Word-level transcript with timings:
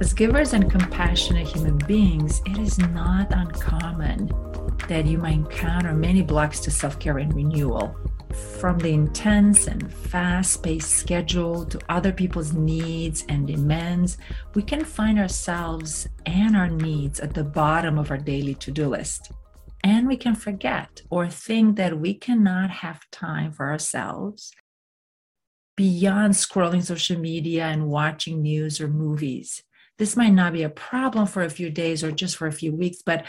As 0.00 0.12
givers 0.12 0.52
and 0.52 0.70
compassionate 0.70 1.46
human 1.46 1.78
beings, 1.78 2.42
it 2.46 2.58
is 2.58 2.78
not 2.78 3.32
uncommon 3.32 4.30
that 4.88 5.06
you 5.06 5.18
might 5.18 5.34
encounter 5.34 5.94
many 5.94 6.20
blocks 6.20 6.60
to 6.60 6.70
self 6.70 6.98
care 6.98 7.18
and 7.18 7.34
renewal. 7.34 7.96
From 8.60 8.78
the 8.78 8.92
intense 8.92 9.66
and 9.66 9.92
fast 9.92 10.62
paced 10.62 10.90
schedule 10.90 11.64
to 11.66 11.78
other 11.88 12.12
people's 12.12 12.52
needs 12.52 13.24
and 13.28 13.46
demands, 13.46 14.18
we 14.54 14.62
can 14.62 14.84
find 14.84 15.18
ourselves 15.18 16.08
and 16.26 16.56
our 16.56 16.68
needs 16.68 17.20
at 17.20 17.32
the 17.32 17.44
bottom 17.44 17.98
of 17.98 18.10
our 18.10 18.18
daily 18.18 18.54
to 18.56 18.70
do 18.70 18.88
list. 18.88 19.30
And 19.84 20.08
we 20.08 20.16
can 20.16 20.34
forget 20.34 21.02
or 21.10 21.28
think 21.28 21.76
that 21.76 22.00
we 22.00 22.14
cannot 22.14 22.70
have 22.70 23.08
time 23.12 23.52
for 23.52 23.70
ourselves 23.70 24.50
beyond 25.76 26.32
scrolling 26.32 26.82
social 26.82 27.18
media 27.18 27.66
and 27.66 27.88
watching 27.88 28.40
news 28.40 28.80
or 28.80 28.88
movies. 28.88 29.62
This 29.98 30.16
might 30.16 30.32
not 30.32 30.54
be 30.54 30.62
a 30.62 30.70
problem 30.70 31.26
for 31.26 31.42
a 31.42 31.50
few 31.50 31.68
days 31.68 32.02
or 32.02 32.10
just 32.10 32.38
for 32.38 32.46
a 32.46 32.52
few 32.52 32.74
weeks, 32.74 33.02
but 33.04 33.26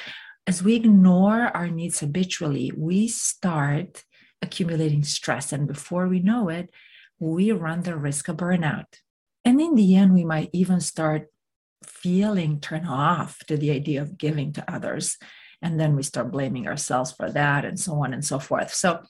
as 0.47 0.63
we 0.63 0.75
ignore 0.75 1.51
our 1.53 1.67
needs 1.67 1.99
habitually, 1.99 2.71
we 2.77 3.09
start 3.09 4.05
accumulating 4.41 5.03
stress. 5.03 5.51
And 5.51 5.67
before 5.67 6.07
we 6.07 6.19
know 6.19 6.47
it, 6.47 6.69
we 7.19 7.51
run 7.51 7.81
the 7.81 7.97
risk 7.97 8.29
of 8.29 8.37
burnout. 8.37 8.85
And 9.43 9.59
in 9.59 9.75
the 9.75 9.95
end, 9.95 10.13
we 10.13 10.23
might 10.23 10.51
even 10.53 10.79
start 10.79 11.27
feeling 11.83 12.61
turned 12.61 12.87
off 12.87 13.39
to 13.47 13.57
the 13.57 13.71
idea 13.71 14.01
of 14.01 14.17
giving 14.17 14.53
to 14.53 14.71
others. 14.71 15.17
And 15.65 15.79
then 15.79 15.95
we 15.95 16.03
start 16.03 16.31
blaming 16.31 16.67
ourselves 16.67 17.11
for 17.11 17.29
that 17.31 17.65
and 17.65 17.79
so 17.79 18.03
on 18.03 18.13
and 18.13 18.23
so 18.23 18.37
forth. 18.39 18.73
So, 18.73 19.01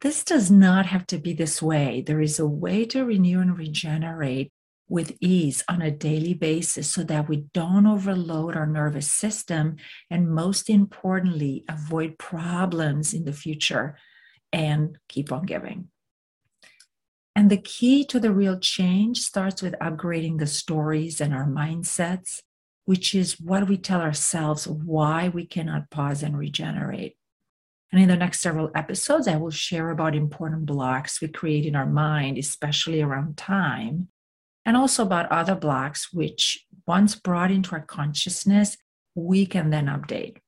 this 0.00 0.22
does 0.22 0.50
not 0.50 0.84
have 0.84 1.06
to 1.06 1.18
be 1.18 1.32
this 1.32 1.62
way. 1.62 2.02
There 2.06 2.20
is 2.20 2.38
a 2.38 2.46
way 2.46 2.84
to 2.86 3.06
renew 3.06 3.40
and 3.40 3.56
regenerate 3.56 4.52
with 4.86 5.16
ease 5.20 5.64
on 5.66 5.80
a 5.80 5.90
daily 5.90 6.34
basis 6.34 6.90
so 6.90 7.04
that 7.04 7.26
we 7.26 7.46
don't 7.54 7.86
overload 7.86 8.54
our 8.54 8.66
nervous 8.66 9.10
system 9.10 9.76
and 10.10 10.30
most 10.30 10.68
importantly 10.68 11.64
avoid 11.70 12.18
problems 12.18 13.14
in 13.14 13.24
the 13.24 13.32
future 13.32 13.96
and 14.52 14.98
keep 15.08 15.32
on 15.32 15.46
giving 15.46 15.88
and 17.36 17.50
the 17.50 17.56
key 17.56 18.04
to 18.04 18.20
the 18.20 18.32
real 18.32 18.58
change 18.58 19.20
starts 19.20 19.60
with 19.60 19.74
upgrading 19.80 20.38
the 20.38 20.46
stories 20.46 21.20
and 21.20 21.34
our 21.34 21.46
mindsets 21.46 22.42
which 22.84 23.14
is 23.14 23.40
what 23.40 23.68
we 23.68 23.76
tell 23.76 24.00
ourselves 24.00 24.66
why 24.66 25.28
we 25.28 25.46
cannot 25.46 25.90
pause 25.90 26.22
and 26.22 26.38
regenerate 26.38 27.16
and 27.92 28.02
in 28.02 28.08
the 28.08 28.16
next 28.16 28.40
several 28.40 28.70
episodes 28.74 29.28
i 29.28 29.36
will 29.36 29.50
share 29.50 29.90
about 29.90 30.14
important 30.14 30.66
blocks 30.66 31.20
we 31.20 31.28
create 31.28 31.66
in 31.66 31.76
our 31.76 31.86
mind 31.86 32.38
especially 32.38 33.00
around 33.00 33.36
time 33.36 34.08
and 34.64 34.76
also 34.76 35.02
about 35.02 35.30
other 35.30 35.54
blocks, 35.54 36.12
which 36.12 36.66
once 36.86 37.14
brought 37.14 37.50
into 37.50 37.72
our 37.72 37.80
consciousness, 37.80 38.76
we 39.14 39.46
can 39.46 39.70
then 39.70 39.86
update. 39.86 40.38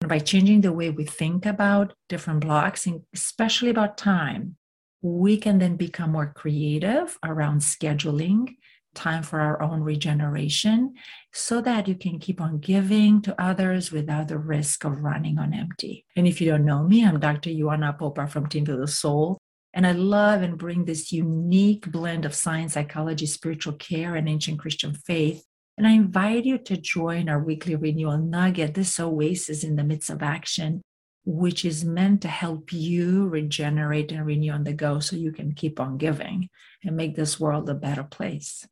And 0.00 0.08
by 0.08 0.18
changing 0.18 0.62
the 0.62 0.72
way 0.72 0.90
we 0.90 1.04
think 1.04 1.46
about 1.46 1.94
different 2.08 2.40
blocks, 2.40 2.88
especially 3.14 3.70
about 3.70 3.98
time, 3.98 4.56
we 5.02 5.36
can 5.36 5.58
then 5.58 5.76
become 5.76 6.12
more 6.12 6.32
creative 6.34 7.18
around 7.24 7.60
scheduling 7.60 8.56
time 8.94 9.22
for 9.22 9.40
our 9.40 9.62
own 9.62 9.80
regeneration 9.80 10.94
so 11.32 11.60
that 11.60 11.88
you 11.88 11.94
can 11.94 12.18
keep 12.18 12.40
on 12.40 12.58
giving 12.58 13.22
to 13.22 13.40
others 13.40 13.90
without 13.90 14.28
the 14.28 14.38
risk 14.38 14.84
of 14.84 15.02
running 15.02 15.38
on 15.38 15.54
empty. 15.54 16.04
And 16.16 16.26
if 16.26 16.40
you 16.40 16.50
don't 16.50 16.64
know 16.64 16.82
me, 16.82 17.04
I'm 17.04 17.20
Dr. 17.20 17.50
Ioana 17.50 17.98
Popa 17.98 18.26
from 18.26 18.48
Team 18.48 18.66
for 18.66 18.76
the 18.76 18.88
Soul. 18.88 19.38
And 19.74 19.86
I 19.86 19.92
love 19.92 20.42
and 20.42 20.58
bring 20.58 20.84
this 20.84 21.12
unique 21.12 21.90
blend 21.90 22.24
of 22.24 22.34
science, 22.34 22.74
psychology, 22.74 23.26
spiritual 23.26 23.74
care, 23.74 24.16
and 24.16 24.28
ancient 24.28 24.58
Christian 24.58 24.94
faith. 24.94 25.44
And 25.78 25.86
I 25.86 25.92
invite 25.92 26.44
you 26.44 26.58
to 26.58 26.76
join 26.76 27.30
our 27.30 27.42
weekly 27.42 27.76
renewal 27.76 28.18
nugget, 28.18 28.74
this 28.74 29.00
oasis 29.00 29.64
in 29.64 29.76
the 29.76 29.84
midst 29.84 30.10
of 30.10 30.22
action, 30.22 30.82
which 31.24 31.64
is 31.64 31.84
meant 31.84 32.20
to 32.22 32.28
help 32.28 32.72
you 32.72 33.28
regenerate 33.28 34.12
and 34.12 34.26
renew 34.26 34.52
on 34.52 34.64
the 34.64 34.74
go 34.74 35.00
so 35.00 35.16
you 35.16 35.32
can 35.32 35.54
keep 35.54 35.80
on 35.80 35.96
giving 35.96 36.48
and 36.84 36.96
make 36.96 37.16
this 37.16 37.40
world 37.40 37.70
a 37.70 37.74
better 37.74 38.04
place. 38.04 38.66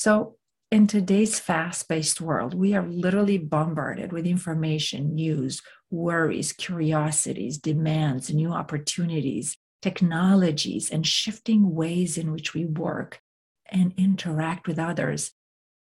So, 0.00 0.36
in 0.70 0.86
today's 0.86 1.38
fast 1.38 1.86
paced 1.86 2.22
world, 2.22 2.54
we 2.54 2.72
are 2.72 2.88
literally 2.88 3.36
bombarded 3.36 4.14
with 4.14 4.24
information, 4.24 5.14
news, 5.14 5.60
worries, 5.90 6.54
curiosities, 6.54 7.58
demands, 7.58 8.32
new 8.32 8.50
opportunities, 8.50 9.58
technologies, 9.82 10.90
and 10.90 11.06
shifting 11.06 11.74
ways 11.74 12.16
in 12.16 12.32
which 12.32 12.54
we 12.54 12.64
work 12.64 13.20
and 13.66 13.92
interact 13.98 14.66
with 14.66 14.78
others. 14.78 15.32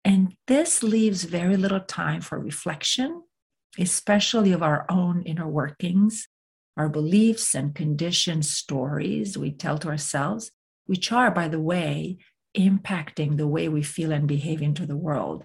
And 0.04 0.34
this 0.48 0.82
leaves 0.82 1.22
very 1.22 1.56
little 1.56 1.78
time 1.78 2.20
for 2.20 2.40
reflection, 2.40 3.22
especially 3.78 4.50
of 4.50 4.64
our 4.64 4.84
own 4.88 5.22
inner 5.26 5.46
workings, 5.46 6.26
our 6.76 6.88
beliefs 6.88 7.54
and 7.54 7.72
conditioned 7.72 8.46
stories 8.46 9.38
we 9.38 9.52
tell 9.52 9.78
to 9.78 9.86
ourselves, 9.86 10.50
which 10.86 11.12
are, 11.12 11.30
by 11.30 11.46
the 11.46 11.60
way, 11.60 12.18
impacting 12.56 13.36
the 13.36 13.46
way 13.46 13.68
we 13.68 13.82
feel 13.82 14.12
and 14.12 14.26
behave 14.26 14.62
into 14.62 14.86
the 14.86 14.96
world. 14.96 15.44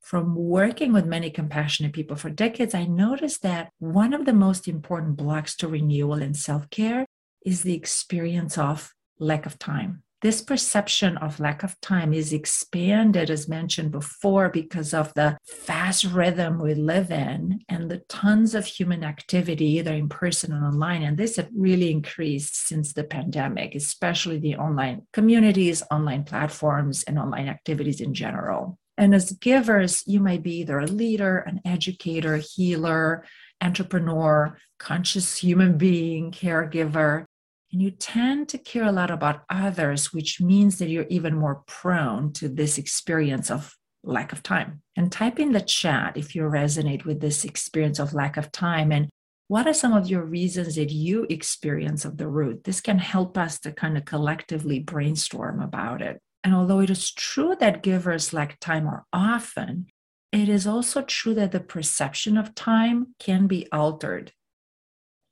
From 0.00 0.34
working 0.34 0.92
with 0.92 1.04
many 1.04 1.30
compassionate 1.30 1.92
people 1.92 2.16
for 2.16 2.30
decades, 2.30 2.74
I 2.74 2.84
noticed 2.84 3.42
that 3.42 3.70
one 3.78 4.14
of 4.14 4.24
the 4.24 4.32
most 4.32 4.66
important 4.66 5.16
blocks 5.16 5.54
to 5.56 5.68
renewal 5.68 6.22
and 6.22 6.36
self 6.36 6.68
care 6.70 7.06
is 7.44 7.62
the 7.62 7.74
experience 7.74 8.58
of 8.58 8.94
lack 9.18 9.46
of 9.46 9.58
time 9.58 10.02
this 10.22 10.42
perception 10.42 11.16
of 11.18 11.40
lack 11.40 11.62
of 11.62 11.80
time 11.80 12.12
is 12.12 12.32
expanded, 12.32 13.30
as 13.30 13.48
mentioned 13.48 13.90
before, 13.90 14.50
because 14.50 14.92
of 14.92 15.12
the 15.14 15.38
fast 15.46 16.04
rhythm 16.04 16.58
we 16.58 16.74
live 16.74 17.10
in 17.10 17.60
and 17.68 17.90
the 17.90 18.02
tons 18.08 18.54
of 18.54 18.66
human 18.66 19.02
activity, 19.02 19.66
either 19.78 19.94
in 19.94 20.08
person 20.08 20.52
or 20.52 20.66
online. 20.66 21.02
And 21.02 21.16
this 21.16 21.36
has 21.36 21.46
really 21.56 21.90
increased 21.90 22.68
since 22.68 22.92
the 22.92 23.04
pandemic, 23.04 23.74
especially 23.74 24.38
the 24.38 24.56
online 24.56 25.06
communities, 25.12 25.82
online 25.90 26.24
platforms, 26.24 27.02
and 27.04 27.18
online 27.18 27.48
activities 27.48 28.00
in 28.00 28.12
general. 28.12 28.78
And 28.98 29.14
as 29.14 29.32
givers, 29.32 30.02
you 30.06 30.20
might 30.20 30.42
be 30.42 30.56
either 30.58 30.78
a 30.78 30.86
leader, 30.86 31.38
an 31.38 31.62
educator, 31.64 32.36
healer, 32.36 33.24
entrepreneur, 33.62 34.58
conscious 34.78 35.38
human 35.38 35.78
being, 35.78 36.32
caregiver, 36.32 37.24
and 37.72 37.80
you 37.80 37.90
tend 37.90 38.48
to 38.48 38.58
care 38.58 38.84
a 38.84 38.92
lot 38.92 39.10
about 39.10 39.42
others, 39.48 40.12
which 40.12 40.40
means 40.40 40.78
that 40.78 40.88
you're 40.88 41.06
even 41.08 41.36
more 41.36 41.62
prone 41.66 42.32
to 42.34 42.48
this 42.48 42.78
experience 42.78 43.50
of 43.50 43.76
lack 44.02 44.32
of 44.32 44.42
time. 44.42 44.82
And 44.96 45.12
type 45.12 45.38
in 45.38 45.52
the 45.52 45.60
chat 45.60 46.16
if 46.16 46.34
you 46.34 46.42
resonate 46.42 47.04
with 47.04 47.20
this 47.20 47.44
experience 47.44 47.98
of 47.98 48.14
lack 48.14 48.36
of 48.36 48.50
time 48.50 48.92
and 48.92 49.08
what 49.48 49.66
are 49.66 49.74
some 49.74 49.92
of 49.92 50.08
your 50.08 50.24
reasons 50.24 50.76
that 50.76 50.92
you 50.92 51.26
experience 51.28 52.04
of 52.04 52.18
the 52.18 52.28
root? 52.28 52.62
This 52.62 52.80
can 52.80 52.98
help 52.98 53.36
us 53.36 53.58
to 53.60 53.72
kind 53.72 53.96
of 53.96 54.04
collectively 54.04 54.78
brainstorm 54.78 55.60
about 55.60 56.02
it. 56.02 56.20
And 56.44 56.54
although 56.54 56.78
it 56.78 56.88
is 56.88 57.10
true 57.10 57.56
that 57.58 57.82
givers 57.82 58.32
lack 58.32 58.60
time 58.60 58.84
more 58.84 59.06
often, 59.12 59.88
it 60.30 60.48
is 60.48 60.68
also 60.68 61.02
true 61.02 61.34
that 61.34 61.50
the 61.50 61.58
perception 61.58 62.38
of 62.38 62.54
time 62.54 63.16
can 63.18 63.48
be 63.48 63.66
altered. 63.72 64.32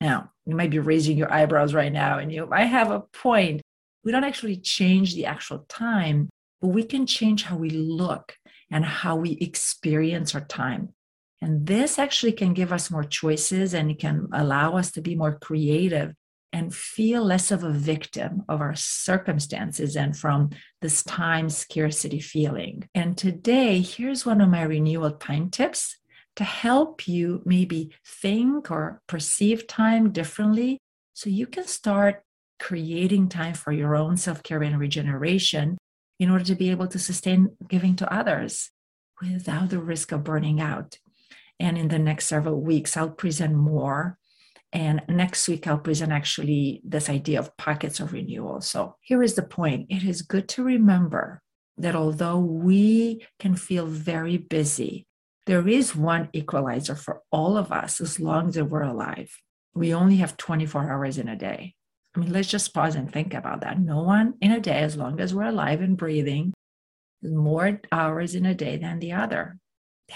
Now, 0.01 0.33
you 0.49 0.57
might 0.57 0.71
be 0.71 0.79
raising 0.79 1.19
your 1.19 1.31
eyebrows 1.31 1.75
right 1.75 1.93
now, 1.93 2.19
and 2.19 2.33
you 2.33 2.47
might 2.47 2.65
have 2.65 2.91
a 2.91 3.01
point. 3.01 3.61
We 4.03 4.13
don't 4.13 4.25
actually 4.25 4.57
change 4.57 5.15
the 5.15 5.27
actual 5.27 5.67
time, 5.69 6.31
but 6.63 6.69
we 6.69 6.85
can 6.85 7.05
change 7.07 7.43
how 7.43 7.59
we 7.59 7.69
look 7.69 8.35
and 8.71 8.83
how 8.83 9.17
we 9.17 9.33
experience 9.33 10.35
our 10.35 10.41
time. 10.41 10.95
And 11.43 11.67
this 11.67 11.99
actually 11.99 12.33
can 12.33 12.55
give 12.55 12.73
us 12.73 12.91
more 12.91 13.05
choices 13.05 13.75
and 13.75 13.91
it 13.91 13.99
can 13.99 14.29
allow 14.33 14.77
us 14.77 14.91
to 14.93 15.03
be 15.03 15.15
more 15.15 15.39
creative 15.39 16.15
and 16.51 16.75
feel 16.75 17.23
less 17.23 17.51
of 17.51 17.63
a 17.63 17.71
victim 17.71 18.43
of 18.49 18.63
our 18.63 18.75
circumstances 18.75 19.97
and 19.97 20.17
from 20.17 20.49
this 20.81 21.03
time 21.03 21.51
scarcity 21.51 22.21
feeling. 22.21 22.89
And 22.95 23.19
today, 23.19 23.81
here's 23.81 24.25
one 24.25 24.41
of 24.41 24.49
my 24.49 24.63
renewal 24.63 25.11
time 25.11 25.51
tips 25.51 25.98
to 26.39 26.45
help 26.45 27.09
you 27.09 27.43
maybe 27.45 27.91
think 28.07 28.71
or 28.71 29.03
perceive 29.09 29.67
time 29.67 30.13
differently 30.13 30.79
so 31.13 31.29
you 31.29 31.49
can 31.49 31.67
start 31.67 32.23
creating 32.61 33.29
time 33.29 33.55
for 33.55 33.73
your 33.73 33.97
own 33.97 34.17
self 34.17 34.45
care 34.45 34.63
and 34.63 34.79
regeneration 34.79 35.77
in 36.21 36.31
order 36.31 36.45
to 36.45 36.55
be 36.55 36.71
able 36.71 36.87
to 36.87 36.99
sustain 36.99 37.49
giving 37.69 37.97
to 37.97 38.13
others 38.13 38.71
without 39.21 39.71
the 39.71 39.81
risk 39.81 40.13
of 40.13 40.23
burning 40.23 40.61
out. 40.61 40.99
And 41.59 41.77
in 41.77 41.89
the 41.89 41.99
next 41.99 42.27
several 42.27 42.61
weeks, 42.61 42.97
I'll 42.97 43.11
present 43.11 43.57
more. 43.57 44.17
And 44.73 45.03
next 45.09 45.49
week, 45.49 45.67
I'll 45.67 45.79
present 45.79 46.13
actually 46.13 46.83
this 46.85 47.09
idea 47.11 47.41
of 47.41 47.57
pockets 47.57 47.99
of 47.99 48.13
renewal. 48.13 48.61
So 48.61 48.95
here 49.01 49.25
is 49.25 49.35
the 49.35 49.43
point 49.43 49.87
it 49.91 50.05
is 50.05 50.23
good 50.23 50.49
to 50.51 50.63
remember 50.63 51.43
that 51.79 51.97
although 51.97 52.39
we 52.39 53.27
can 53.41 53.57
feel 53.57 53.87
very 53.87 54.37
busy, 54.37 55.08
there 55.49 55.67
is 55.67 55.97
one 55.97 56.29
equalizer 56.35 56.95
for 56.95 57.23
all 57.33 57.57
of 57.57 57.73
us 57.73 58.03
as 58.03 58.21
long 58.21 58.51
as 58.51 58.63
we're 58.63 58.83
alive. 58.83 59.35
We 59.73 59.95
only 59.95 60.17
have 60.17 60.37
24 60.37 60.93
hours 60.93 61.17
in 61.17 61.27
a 61.27 61.37
day. 61.37 61.75
I 62.15 62.21
mean, 62.21 62.35
let's 62.35 62.49
just 62.49 62.75
pause 62.75 62.95
and 62.95 63.11
think 63.11 63.33
about 63.33 63.63
that. 63.63 63.81
No 63.81 64.03
one 64.03 64.35
in 64.43 64.53
a 64.53 64.61
day, 64.61 64.81
as 64.81 64.95
long 64.95 65.19
as 65.21 65.35
we're 65.35 65.49
alive 65.49 65.81
and 65.81 65.97
breathing, 65.97 66.53
more 67.23 67.81
hours 67.91 68.35
in 68.35 68.45
a 68.45 68.55
day 68.55 68.77
than 68.77 68.99
the 68.99 69.13
other. 69.13 69.57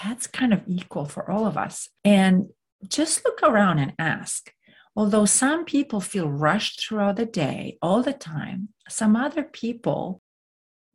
That's 0.03 0.27
kind 0.27 0.53
of 0.53 0.61
equal 0.67 1.05
for 1.05 1.27
all 1.27 1.47
of 1.47 1.57
us. 1.57 1.89
And 2.03 2.49
just 2.87 3.25
look 3.25 3.41
around 3.41 3.79
and 3.79 3.93
ask. 3.97 4.51
Although 4.95 5.25
some 5.25 5.65
people 5.65 5.99
feel 5.99 6.29
rushed 6.29 6.85
throughout 6.85 7.15
the 7.15 7.25
day 7.25 7.79
all 7.81 8.03
the 8.03 8.13
time, 8.13 8.69
some 8.87 9.15
other 9.15 9.41
people 9.41 10.21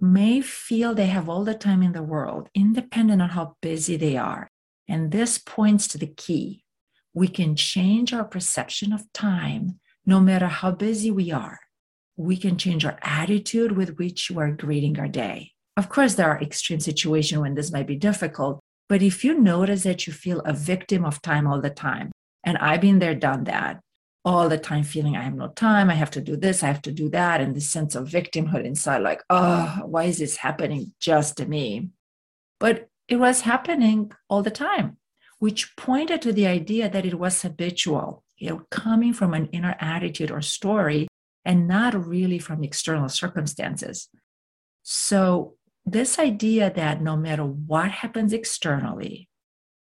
may 0.00 0.40
feel 0.40 0.94
they 0.94 1.06
have 1.06 1.28
all 1.28 1.44
the 1.44 1.54
time 1.54 1.82
in 1.82 1.92
the 1.92 2.02
world, 2.02 2.48
independent 2.54 3.20
on 3.20 3.30
how 3.30 3.56
busy 3.60 3.96
they 3.96 4.16
are. 4.16 4.48
And 4.88 5.10
this 5.10 5.38
points 5.38 5.88
to 5.88 5.98
the 5.98 6.06
key. 6.06 6.64
We 7.12 7.28
can 7.28 7.56
change 7.56 8.12
our 8.12 8.24
perception 8.24 8.92
of 8.92 9.12
time 9.12 9.80
no 10.06 10.20
matter 10.20 10.46
how 10.46 10.70
busy 10.70 11.10
we 11.10 11.30
are. 11.32 11.60
We 12.16 12.36
can 12.36 12.56
change 12.56 12.84
our 12.84 12.98
attitude 13.02 13.72
with 13.72 13.98
which 13.98 14.30
we're 14.30 14.50
greeting 14.52 14.98
our 14.98 15.08
day. 15.08 15.52
Of 15.76 15.88
course, 15.88 16.14
there 16.14 16.28
are 16.28 16.40
extreme 16.40 16.80
situations 16.80 17.40
when 17.40 17.54
this 17.54 17.70
might 17.70 17.86
be 17.86 17.96
difficult, 17.96 18.60
but 18.88 19.02
if 19.02 19.22
you 19.22 19.38
notice 19.38 19.82
that 19.82 20.06
you 20.06 20.12
feel 20.12 20.40
a 20.40 20.52
victim 20.52 21.04
of 21.04 21.22
time 21.22 21.46
all 21.46 21.60
the 21.60 21.70
time, 21.70 22.10
and 22.44 22.56
I've 22.58 22.80
been 22.80 22.98
there, 22.98 23.14
done 23.14 23.44
that, 23.44 23.80
all 24.24 24.48
the 24.48 24.58
time 24.58 24.82
feeling 24.82 25.16
I 25.16 25.22
have 25.22 25.34
no 25.34 25.48
time, 25.48 25.90
I 25.90 25.94
have 25.94 26.10
to 26.12 26.20
do 26.20 26.36
this, 26.36 26.62
I 26.62 26.66
have 26.66 26.82
to 26.82 26.92
do 26.92 27.08
that, 27.10 27.40
and 27.40 27.54
this 27.54 27.68
sense 27.70 27.94
of 27.94 28.08
victimhood 28.08 28.64
inside, 28.64 28.98
like, 29.02 29.22
oh, 29.30 29.82
why 29.86 30.04
is 30.04 30.18
this 30.18 30.36
happening 30.36 30.92
just 31.00 31.36
to 31.38 31.46
me? 31.46 31.90
But 32.60 32.88
it 33.08 33.16
was 33.16 33.42
happening 33.42 34.12
all 34.28 34.42
the 34.42 34.50
time, 34.50 34.98
which 35.38 35.76
pointed 35.76 36.20
to 36.22 36.32
the 36.32 36.46
idea 36.46 36.90
that 36.90 37.06
it 37.06 37.18
was 37.18 37.40
habitual, 37.42 38.24
you 38.36 38.50
know, 38.50 38.62
coming 38.70 39.12
from 39.12 39.34
an 39.34 39.46
inner 39.52 39.76
attitude 39.80 40.30
or 40.30 40.42
story 40.42 41.08
and 41.44 41.66
not 41.66 42.06
really 42.06 42.38
from 42.38 42.62
external 42.62 43.08
circumstances. 43.08 44.08
So, 44.82 45.54
this 45.86 46.18
idea 46.18 46.70
that 46.74 47.00
no 47.00 47.16
matter 47.16 47.44
what 47.44 47.90
happens 47.90 48.34
externally, 48.34 49.27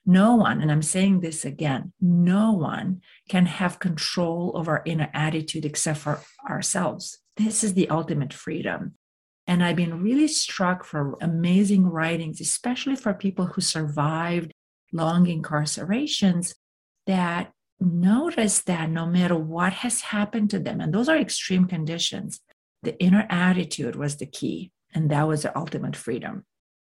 no 0.05 0.35
one, 0.35 0.61
and 0.61 0.71
I'm 0.71 0.83
saying 0.83 1.21
this 1.21 1.45
again, 1.45 1.93
no 2.01 2.53
one 2.53 3.03
can 3.29 3.47
have 3.47 3.79
control 3.79 4.53
over 4.55 4.79
our 4.79 4.83
inner 4.85 5.11
attitude 5.15 5.65
except 5.65 6.01
for 6.01 6.21
ourselves. 6.49 7.19
This 7.37 7.63
is 7.63 7.75
the 7.75 7.89
ultimate 7.89 8.33
freedom. 8.33 8.95
And 9.47 9.63
I've 9.63 9.77
been 9.77 10.03
really 10.03 10.29
struck 10.29 10.85
for 10.85 11.17
amazing 11.21 11.87
writings, 11.87 12.41
especially 12.41 12.97
for 12.97 13.15
people 13.15 13.47
who 13.47 13.61
survived 13.61 14.53
long 14.93 15.27
incarcerations, 15.27 16.55
that 17.07 17.53
notice 17.81 18.63
that 18.63 18.91
no 18.91 19.07
matter 19.07 19.37
what 19.37 19.73
has 19.73 20.01
happened 20.03 20.51
to 20.51 20.59
them, 20.59 20.81
and 20.81 20.93
those 20.93 21.09
are 21.09 21.17
extreme 21.17 21.67
conditions, 21.67 22.41
the 22.83 22.99
inner 23.03 23.27
attitude 23.31 23.97
was 23.97 24.17
the 24.17 24.27
key. 24.27 24.71
And 24.95 25.11
that 25.11 25.27
was 25.27 25.43
the 25.43 25.57
ultimate 25.57 25.97
freedom. 25.97 26.45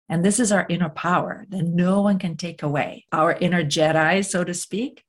And 0.08 0.24
this 0.24 0.40
is 0.40 0.52
our 0.52 0.66
inner 0.70 0.90
power 0.90 1.46
that 1.50 1.64
no 1.64 2.02
one 2.02 2.20
can 2.20 2.38
take 2.38 2.62
away. 2.62 3.06
Our 3.12 3.34
inner 3.34 3.64
Jedi, 3.64 4.24
so 4.24 4.44
to 4.44 4.54
speak. 4.54 5.04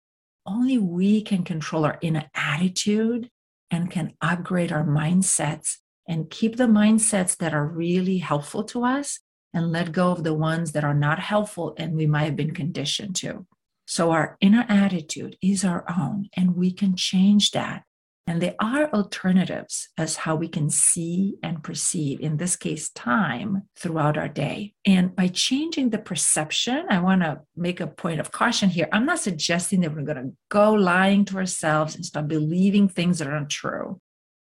Only 0.46 0.78
we 0.78 1.22
can 1.22 1.42
control 1.42 1.84
our 1.84 1.98
inner 2.00 2.30
attitude 2.34 3.30
and 3.70 3.90
can 3.90 4.14
upgrade 4.20 4.72
our 4.72 4.84
mindsets 4.84 5.78
and 6.08 6.30
keep 6.30 6.56
the 6.56 6.64
mindsets 6.64 7.36
that 7.38 7.52
are 7.52 7.66
really 7.66 8.18
helpful 8.18 8.62
to 8.64 8.84
us 8.84 9.20
and 9.52 9.72
let 9.72 9.92
go 9.92 10.12
of 10.12 10.22
the 10.22 10.34
ones 10.34 10.72
that 10.72 10.84
are 10.84 10.94
not 10.94 11.18
helpful 11.18 11.74
and 11.78 11.94
we 11.94 12.06
might 12.06 12.24
have 12.24 12.36
been 12.36 12.54
conditioned 12.54 13.16
to. 13.16 13.46
So, 13.86 14.10
our 14.10 14.36
inner 14.40 14.66
attitude 14.68 15.36
is 15.40 15.64
our 15.64 15.84
own, 15.88 16.28
and 16.36 16.56
we 16.56 16.72
can 16.72 16.96
change 16.96 17.52
that 17.52 17.84
and 18.28 18.42
there 18.42 18.56
are 18.58 18.90
alternatives 18.90 19.88
as 19.96 20.16
how 20.16 20.34
we 20.34 20.48
can 20.48 20.68
see 20.68 21.36
and 21.44 21.62
perceive, 21.62 22.20
in 22.20 22.38
this 22.38 22.56
case, 22.56 22.88
time 22.90 23.62
throughout 23.78 24.18
our 24.18 24.28
day. 24.28 24.74
And 24.84 25.14
by 25.14 25.28
changing 25.28 25.90
the 25.90 25.98
perception, 25.98 26.86
I 26.90 26.98
want 26.98 27.22
to 27.22 27.42
make 27.54 27.80
a 27.80 27.86
point 27.86 28.18
of 28.18 28.32
caution 28.32 28.68
here. 28.68 28.88
I'm 28.90 29.06
not 29.06 29.20
suggesting 29.20 29.80
that 29.80 29.94
we're 29.94 30.02
going 30.02 30.16
to 30.16 30.32
go 30.48 30.72
lying 30.72 31.24
to 31.26 31.36
ourselves 31.36 31.94
and 31.94 32.04
start 32.04 32.26
believing 32.26 32.88
things 32.88 33.20
that 33.20 33.28
aren't 33.28 33.50
true. 33.50 34.00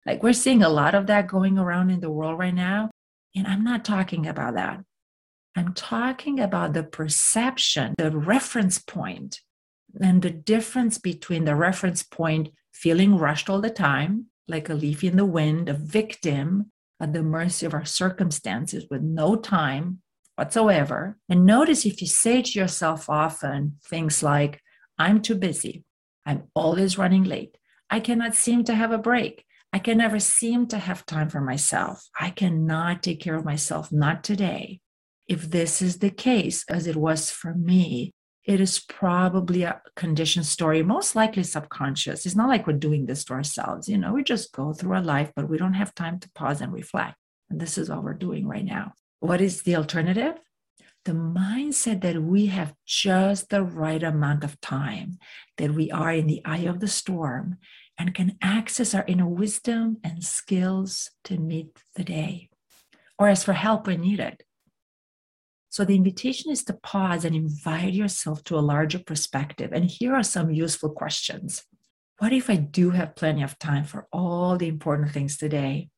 Like 0.08 0.24
we're 0.24 0.34
seeing 0.34 0.64
a 0.64 0.70
lot 0.70 0.96
of 0.96 1.06
that 1.08 1.28
going 1.28 1.60
around 1.60 1.92
in 1.92 2.00
the 2.00 2.10
world 2.10 2.40
right 2.40 2.56
now. 2.56 2.90
And 3.36 3.46
I'm 3.46 3.64
not 3.64 3.86
talking 3.86 4.26
about 4.26 4.56
that. 4.56 4.80
I'm 5.56 5.74
talking 5.74 6.40
about 6.40 6.74
the 6.74 6.84
perception, 6.84 7.94
the 7.98 8.10
reference 8.10 8.80
point, 8.80 9.42
and 10.02 10.22
the 10.22 10.32
difference 10.32 10.98
between 10.98 11.46
the 11.46 11.56
reference 11.56 12.02
point 12.02 12.50
feeling 12.82 13.18
rushed 13.18 13.50
all 13.50 13.62
the 13.62 13.70
time, 13.70 14.28
like 14.48 14.70
a 14.70 14.74
leaf 14.74 15.04
in 15.04 15.18
the 15.18 15.26
wind, 15.26 15.68
a 15.68 15.74
victim 15.74 16.72
at 17.00 17.12
the 17.14 17.24
mercy 17.24 17.66
of 17.66 17.74
our 17.74 17.86
circumstances 17.86 18.86
with 18.90 19.02
no 19.02 19.36
time 19.36 20.02
whatsoever. 20.36 21.18
And 21.28 21.46
notice 21.46 21.86
if 21.86 22.02
you 22.02 22.08
say 22.08 22.42
to 22.42 22.60
yourself 22.60 23.10
often 23.10 23.78
things 23.90 24.22
like, 24.22 24.62
I'm 24.98 25.22
too 25.22 25.36
busy, 25.36 25.84
I'm 26.26 26.44
always 26.56 26.98
running 26.98 27.24
late, 27.24 27.58
I 27.90 28.00
cannot 28.00 28.36
seem 28.36 28.64
to 28.66 28.76
have 28.76 28.92
a 28.92 28.98
break. 28.98 29.44
I 29.74 29.80
can 29.80 29.98
never 29.98 30.20
seem 30.20 30.68
to 30.68 30.78
have 30.78 31.06
time 31.06 31.30
for 31.30 31.42
myself. 31.42 32.08
I 32.20 32.30
cannot 32.30 33.04
take 33.04 33.20
care 33.20 33.36
of 33.36 33.44
myself, 33.46 33.92
not 33.92 34.24
today. 34.24 34.80
If 35.28 35.50
this 35.50 35.82
is 35.82 35.98
the 35.98 36.10
case, 36.10 36.64
as 36.70 36.88
it 36.88 36.96
was 36.96 37.30
for 37.30 37.54
me, 37.54 38.14
it 38.48 38.62
is 38.62 38.80
probably 38.80 39.64
a 39.64 39.82
conditioned 39.98 40.46
story, 40.46 40.82
most 40.82 41.18
likely 41.18 41.44
subconscious. 41.44 42.26
It's 42.26 42.36
not 42.36 42.48
like 42.48 42.66
we're 42.66 42.74
doing 42.74 43.06
this 43.06 43.26
to 43.26 43.34
ourselves. 43.34 43.90
You 43.90 43.98
know, 43.98 44.14
we 44.14 44.24
just 44.24 44.54
go 44.54 44.72
through 44.72 44.94
our 44.94 45.04
life, 45.04 45.34
but 45.36 45.50
we 45.50 45.58
don't 45.58 45.74
have 45.74 45.94
time 45.94 46.18
to 46.22 46.32
pause 46.32 46.62
and 46.62 46.72
reflect. 46.72 47.18
And 47.50 47.60
this 47.60 47.78
is 47.78 47.90
what 47.90 48.04
we're 48.04 48.14
doing 48.14 48.48
right 48.48 48.64
now. 48.64 48.94
What 49.20 49.42
is 49.42 49.64
the 49.64 49.76
alternative? 49.76 50.36
The 51.04 51.12
mindset 51.12 52.02
that 52.02 52.24
we 52.24 52.46
have 52.46 52.74
just 52.86 53.50
the 53.50 53.64
right 53.64 54.02
amount 54.02 54.46
of 54.46 54.60
time, 54.62 55.20
that 55.58 55.74
we 55.74 55.92
are 55.92 56.14
in 56.14 56.28
the 56.28 56.42
eye 56.46 56.68
of 56.70 56.80
the 56.80 56.88
storm 56.88 57.58
and 57.98 58.16
can 58.16 58.38
access 58.42 58.94
our 58.94 59.04
inner 59.08 59.28
wisdom 59.28 59.98
and 60.06 60.24
skills 60.24 61.12
to 61.26 61.38
meet 61.38 61.84
the 61.96 62.04
day 62.04 62.50
or 63.20 63.28
as 63.28 63.44
for 63.44 63.54
help 63.54 63.88
when 63.88 64.02
needed. 64.02 64.44
So 65.78 65.86
the 65.86 65.96
invitation 65.96 66.50
is 66.50 66.64
to 66.64 66.74
pause 66.74 67.24
and 67.24 67.36
invite 67.36 67.94
yourself 67.94 68.44
to 68.46 68.58
a 68.58 68.66
larger 68.66 68.98
perspective. 68.98 69.74
And 69.74 69.86
here 69.86 70.16
are 70.16 70.24
some 70.24 70.50
useful 70.50 70.90
questions. 70.90 71.64
What 72.18 72.34
if 72.34 72.50
I 72.50 72.56
do 72.56 72.90
have 72.90 73.16
plenty 73.16 73.44
of 73.44 73.60
time 73.60 73.84
for 73.84 74.08
all 74.12 74.58
the 74.58 74.70
important 74.70 75.12
things 75.12 75.38
today? 75.38 75.90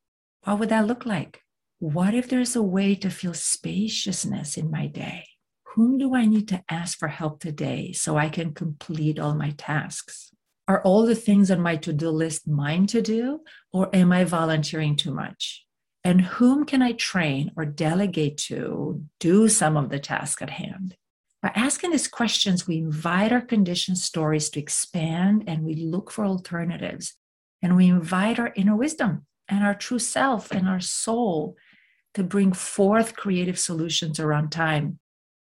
What 0.43 0.59
would 0.59 0.67
that 0.67 0.85
look 0.85 1.05
like? 1.05 1.39
What 1.79 2.13
if 2.13 2.27
there's 2.27 2.57
a 2.57 2.61
way 2.61 2.93
to 2.95 3.09
feel 3.09 3.33
spaciousness 3.33 4.57
in 4.57 4.69
my 4.69 4.87
day? 4.87 5.25
Whom 5.75 5.97
do 5.97 6.13
I 6.13 6.25
need 6.25 6.49
to 6.49 6.61
ask 6.69 6.99
for 6.99 7.07
help 7.07 7.39
today 7.39 7.93
so 7.93 8.17
I 8.17 8.27
can 8.27 8.53
complete 8.53 9.17
all 9.17 9.33
my 9.33 9.51
tasks? 9.51 10.31
Are 10.67 10.81
all 10.83 11.05
the 11.05 11.15
things 11.15 11.49
on 11.49 11.61
my 11.61 11.77
to 11.77 11.93
do 11.93 12.09
list 12.09 12.49
mine 12.49 12.85
to 12.87 13.01
do, 13.01 13.39
or 13.71 13.89
am 13.95 14.11
I 14.11 14.25
volunteering 14.25 14.97
too 14.97 15.13
much? 15.13 15.65
And 16.03 16.21
whom 16.21 16.65
can 16.65 16.81
I 16.81 16.93
train 16.93 17.51
or 17.57 17.65
delegate 17.65 18.37
to 18.47 19.03
do 19.19 19.49
some 19.49 19.75
of 19.75 19.89
the 19.89 19.99
task 19.99 20.41
at 20.41 20.49
hand? 20.49 20.95
By 21.41 21.51
asking 21.55 21.91
these 21.91 22.07
questions, 22.07 22.67
we 22.67 22.77
invite 22.77 23.31
our 23.31 23.41
conditioned 23.41 23.97
stories 23.97 24.49
to 24.51 24.59
expand 24.59 25.43
and 25.47 25.63
we 25.63 25.75
look 25.75 26.11
for 26.11 26.25
alternatives. 26.25 27.15
And 27.61 27.75
we 27.75 27.87
invite 27.87 28.39
our 28.39 28.53
inner 28.55 28.75
wisdom 28.75 29.25
and 29.47 29.63
our 29.63 29.75
true 29.75 29.99
self 29.99 30.51
and 30.51 30.67
our 30.67 30.79
soul 30.79 31.55
to 32.13 32.23
bring 32.23 32.53
forth 32.53 33.15
creative 33.15 33.59
solutions 33.59 34.19
around 34.19 34.51
time 34.51 34.99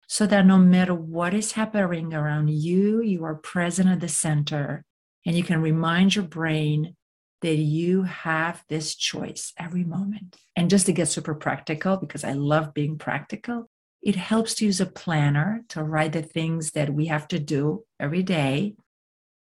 so 0.07 0.27
that 0.27 0.45
no 0.45 0.57
matter 0.57 0.93
what 0.93 1.33
is 1.33 1.53
happening 1.53 2.13
around 2.13 2.50
you, 2.50 3.01
you 3.01 3.24
are 3.24 3.36
present 3.36 3.89
at 3.89 4.00
the 4.00 4.07
center 4.07 4.86
and 5.25 5.36
you 5.36 5.43
can 5.43 5.62
remind 5.62 6.15
your 6.15 6.25
brain 6.25 6.95
that 7.43 7.55
you 7.55 8.03
have 8.03 8.63
this 8.69 8.95
choice 8.95 9.53
every 9.59 9.83
moment. 9.83 10.38
And 10.55 10.69
just 10.69 10.85
to 10.88 10.93
get 10.93 11.09
super 11.09 11.35
practical, 11.35 11.97
because 11.97 12.23
I 12.23 12.31
love 12.33 12.73
being 12.73 12.97
practical, 12.97 13.69
it 14.01 14.15
helps 14.15 14.55
to 14.55 14.65
use 14.65 14.81
a 14.81 14.85
planner 14.85 15.63
to 15.69 15.83
write 15.83 16.13
the 16.13 16.21
things 16.21 16.71
that 16.71 16.93
we 16.93 17.05
have 17.07 17.27
to 17.29 17.39
do 17.39 17.83
every 18.00 18.23
day 18.23 18.75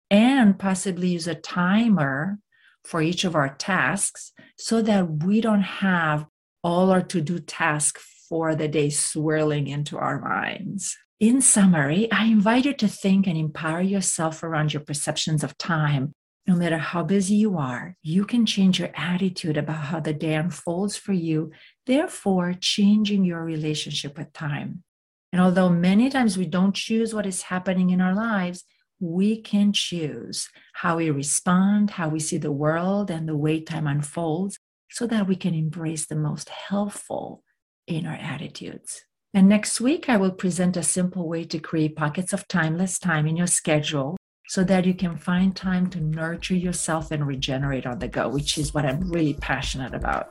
and 0.09 0.57
possibly 0.57 1.09
use 1.09 1.27
a 1.27 1.35
timer 1.35 2.39
for 2.83 3.01
each 3.01 3.23
of 3.25 3.35
our 3.35 3.49
tasks 3.55 4.31
so 4.57 4.81
that 4.81 5.23
we 5.23 5.41
don't 5.41 5.61
have 5.61 6.25
all 6.63 6.91
our 6.91 7.01
to 7.01 7.19
do 7.19 7.39
tasks 7.39 8.25
for 8.29 8.55
the 8.55 8.67
day 8.67 8.89
swirling 8.89 9.67
into 9.67 9.97
our 9.97 10.19
minds. 10.21 10.95
In 11.19 11.41
summary, 11.41 12.11
I 12.11 12.25
invite 12.25 12.65
you 12.65 12.73
to 12.73 12.87
think 12.87 13.25
and 13.25 13.37
empower 13.37 13.81
yourself 13.81 14.43
around 14.43 14.73
your 14.73 14.83
perceptions 14.83 15.43
of 15.43 15.57
time 15.57 16.13
no 16.47 16.55
matter 16.55 16.77
how 16.77 17.03
busy 17.03 17.35
you 17.35 17.57
are, 17.57 17.95
you 18.01 18.25
can 18.25 18.45
change 18.45 18.79
your 18.79 18.89
attitude 18.95 19.57
about 19.57 19.83
how 19.83 19.99
the 19.99 20.13
day 20.13 20.35
unfolds 20.35 20.95
for 20.95 21.11
you, 21.11 21.51
therefore, 21.85 22.55
changing 22.59 23.25
your 23.25 23.43
relationship 23.43 24.17
with 24.17 24.31
time. 24.31 24.83
And 25.33 25.41
although 25.41 25.69
many 25.69 26.09
times 26.09 26.37
we 26.37 26.45
don't 26.45 26.73
choose 26.73 27.13
what 27.13 27.25
is 27.25 27.43
happening 27.43 27.89
in 27.89 27.99
our 27.99 28.15
lives, 28.15 28.63
we 28.99 29.41
can 29.41 29.73
choose 29.73 30.49
how 30.73 30.97
we 30.97 31.11
respond, 31.11 31.91
how 31.91 32.07
we 32.07 32.19
see 32.19 32.37
the 32.37 32.51
world, 32.51 33.11
and 33.11 33.27
the 33.27 33.37
way 33.37 33.59
time 33.59 33.85
unfolds 33.85 34.57
so 34.89 35.05
that 35.07 35.27
we 35.27 35.35
can 35.35 35.53
embrace 35.53 36.05
the 36.05 36.15
most 36.15 36.49
helpful 36.49 37.43
in 37.87 38.07
our 38.07 38.15
attitudes. 38.15 39.03
And 39.33 39.49
next 39.49 39.81
week, 39.81 40.09
I 40.09 40.17
will 40.17 40.31
present 40.31 40.77
a 40.77 40.83
simple 40.83 41.27
way 41.27 41.43
to 41.43 41.59
create 41.59 41.95
pockets 41.95 42.31
of 42.31 42.47
timeless 42.47 42.97
time 42.97 43.27
in 43.27 43.35
your 43.35 43.47
schedule 43.47 44.16
so 44.47 44.63
that 44.63 44.85
you 44.85 44.93
can 44.93 45.17
find 45.17 45.55
time 45.55 45.89
to 45.89 45.99
nurture 45.99 46.55
yourself 46.55 47.11
and 47.11 47.27
regenerate 47.27 47.85
on 47.85 47.99
the 47.99 48.07
go, 48.07 48.29
which 48.29 48.57
is 48.57 48.73
what 48.73 48.85
I'm 48.85 49.01
really 49.11 49.33
passionate 49.35 49.93
about. 49.93 50.29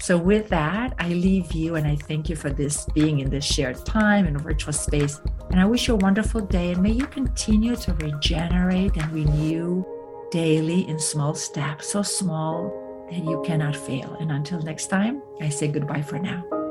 So, 0.00 0.16
with 0.16 0.48
that, 0.48 0.94
I 0.98 1.08
leave 1.08 1.52
you 1.52 1.74
and 1.74 1.86
I 1.86 1.96
thank 1.96 2.28
you 2.28 2.36
for 2.36 2.50
this 2.50 2.86
being 2.94 3.20
in 3.20 3.30
this 3.30 3.44
shared 3.44 3.84
time 3.84 4.26
in 4.26 4.36
a 4.36 4.38
virtual 4.38 4.72
space. 4.72 5.20
And 5.50 5.60
I 5.60 5.64
wish 5.64 5.88
you 5.88 5.94
a 5.94 5.98
wonderful 5.98 6.40
day 6.40 6.72
and 6.72 6.82
may 6.82 6.92
you 6.92 7.06
continue 7.06 7.76
to 7.76 7.94
regenerate 7.94 8.96
and 8.96 9.12
renew 9.12 9.84
daily 10.30 10.88
in 10.88 10.98
small 10.98 11.34
steps, 11.34 11.92
so 11.92 12.02
small 12.02 13.06
that 13.10 13.24
you 13.24 13.42
cannot 13.44 13.76
fail. 13.76 14.16
And 14.20 14.30
until 14.30 14.60
next 14.62 14.86
time, 14.86 15.22
I 15.40 15.48
say 15.48 15.68
goodbye 15.68 16.02
for 16.02 16.18
now. 16.18 16.63